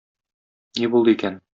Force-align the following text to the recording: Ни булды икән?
Ни 0.81 0.91
булды 0.97 1.17
икән? 1.19 1.41